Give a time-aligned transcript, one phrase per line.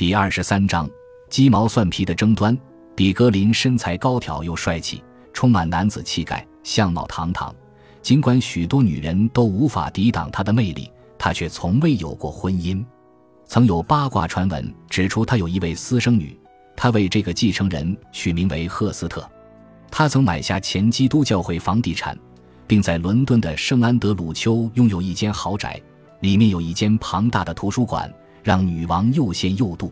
[0.00, 0.88] 第二十三章
[1.28, 2.56] 鸡毛蒜皮的争端。
[2.96, 7.54] 比格林身材高挑又帅气，充满男子气概，相貌堂堂。
[8.00, 12.82] 尽管许多女人都无法抵挡他的魅力，他却从未有过婚姻。
[13.44, 16.34] 曾有八卦传闻指出，他有一位私生女，
[16.74, 19.30] 他为这个继承人取名为赫斯特。
[19.90, 22.18] 他曾买下前基督教会房地产，
[22.66, 25.78] 并在伦敦的圣安德鲁丘拥有一间豪宅，
[26.20, 28.10] 里面有一间庞大的图书馆，
[28.42, 29.90] 让女王又羡又妒。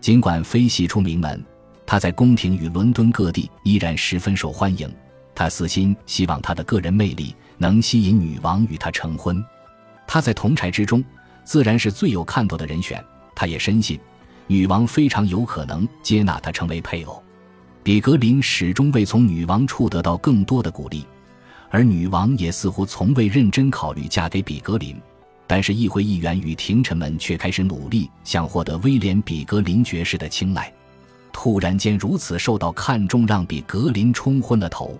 [0.00, 1.44] 尽管非系出名门。
[1.84, 4.86] 他在宫廷与伦敦各地依然十分受欢迎。
[5.34, 9.42] 他私心希望他的个人魅力能吸引女王与他成婚。
[10.06, 11.02] 他在同柴之中
[11.44, 13.02] 自然是最有看头的人选。
[13.34, 13.98] 他也深信，
[14.46, 17.22] 女王非常有可能接纳他成为配偶。
[17.82, 21.06] 比格林始终未从女王处得到更多的鼓励，
[21.70, 24.94] 而女王也似乎从未认真考虑嫁给比格林。
[25.48, 30.72] 但是议会议员与廷臣们却开始努力，想获得威廉·比格林爵士的青睐。
[31.32, 34.98] 突然间如此受到看重，让比格林冲昏了头。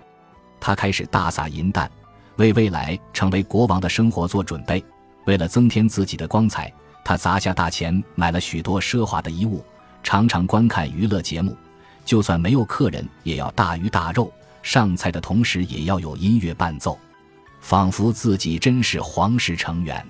[0.59, 1.89] 他开始大撒银弹，
[2.37, 4.83] 为未来成为国王的生活做准备。
[5.27, 6.73] 为了增添自己的光彩，
[7.05, 9.63] 他砸下大钱买了许多奢华的衣物，
[10.03, 11.55] 常常观看娱乐节目。
[12.07, 14.33] 就算没有客人，也要大鱼大肉。
[14.63, 16.99] 上菜的同时，也要有音乐伴奏，
[17.61, 20.05] 仿佛自己真是皇室成员。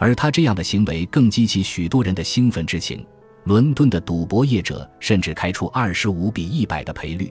[0.00, 3.04] 而他这样的行为，更激起许多人的兴奋之情。
[3.44, 7.30] 伦敦的赌博业者甚至开出二十五比一百的赔率，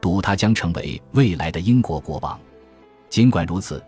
[0.00, 2.38] 赌他将成为未来的英国国王。
[3.10, 3.82] 尽管如此，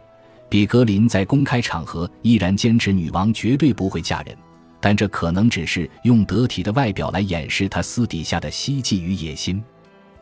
[0.46, 4.36] 比格林在公开场合依然坚持女王绝对不会嫁人，
[4.78, 9.62] 但这可能只是用得体的外表来掩饰他私底下的希冀与野心。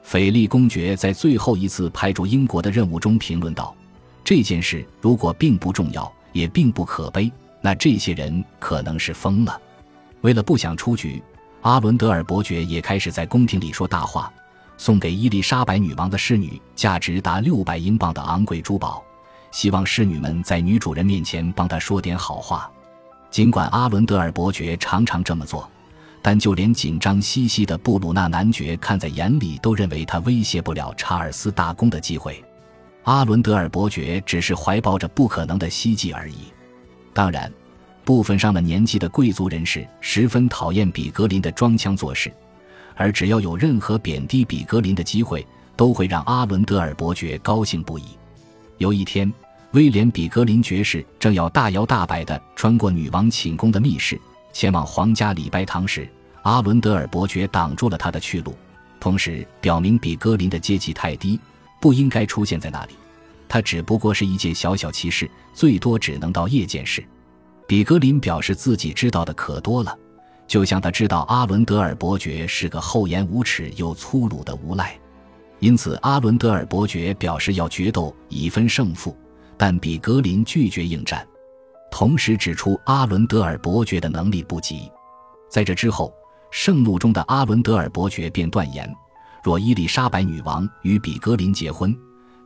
[0.02, 3.74] 斐利公爵在最后一次派驻英国的任务中评论道
[4.22, 7.30] ：“这件事如果并不重要，也并不可悲，
[7.66, 9.60] 那这些人可能是疯了。
[10.20, 11.20] 为了不想出局。”
[11.62, 14.32] 阿伦德尔伯爵也开始在宫廷里说大话，
[14.76, 19.02] 送给伊丽莎白女王的侍女价值达六百英镑的昂贵珠宝，
[19.50, 22.70] 希望侍女们在女主人面前帮他说点好话。
[23.32, 25.68] 尽管阿伦德尔伯爵常常这么做，
[26.22, 32.44] 但就连紧张兮兮的布鲁纳男爵看在眼里，都认为他威胁不了查尔斯大公的机会。
[33.02, 36.52] 阿伦德尔伯爵只是怀抱着不可能的希冀而已。
[37.16, 37.50] 当然。
[38.04, 42.30] 部分上了年纪的贵族人士十分讨厌比格林的装腔作势，
[42.94, 45.44] 而只要有任何贬低比格林的机会，
[45.74, 48.04] 都会让阿伦德尔伯爵高兴不已。
[48.78, 49.32] 有一天，
[49.72, 54.20] 威廉·比格林爵士正要大摇大摆地穿过女王寝宫的密室，
[54.52, 56.08] 前往皇家礼拜堂时，
[56.42, 58.54] 阿伦德尔伯爵挡住了他的去路，
[59.00, 61.40] 同时表明比格林的阶级太低，
[61.80, 62.92] 不应该出现在那里。
[63.48, 67.06] 他只不过是一介小小骑士，最多只能到夜间室。
[67.66, 69.96] 比格林表示自己知道的可多了，
[70.46, 74.96] 就像他知道阿伦德尔伯爵是个厚颜无耻又粗鲁的无赖，
[75.58, 79.16] 因此阿伦德尔伯爵表示要决斗以分胜负，
[79.56, 81.26] 但比格林拒绝应战，
[81.90, 84.90] 同时指出阿伦德尔伯爵的能力不及。
[85.48, 86.12] 在这之后，
[86.50, 88.88] 盛怒中的阿伦德尔伯爵便断言，
[89.42, 91.96] 若伊丽莎白女王与比格林结婚，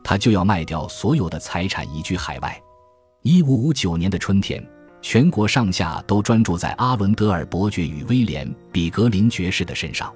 [0.03, 2.61] 他就要卖掉所有的财产移居海外。
[3.21, 4.63] 一五五九年的春天。
[5.03, 10.13] 全国上下都专注在阿伦德尔伯爵与威廉·比格林爵士的身上，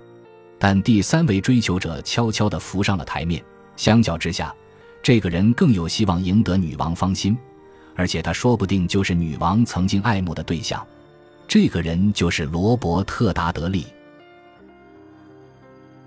[0.59, 3.43] 但第三位追求者悄悄地浮上了台面。
[3.75, 4.53] 相较之下，
[5.01, 7.35] 这个人更有希望赢得女王芳心，
[7.95, 10.85] 而且他说不定就是女王曾经爱慕的对象。
[11.47, 13.87] 这个人就是罗伯特·达德利。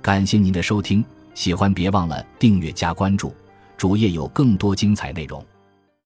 [0.00, 3.34] 感谢您的收听，喜欢别忘了订阅加关注，
[3.78, 5.42] 主页有更多精彩内容。